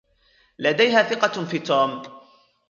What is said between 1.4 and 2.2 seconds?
في توم.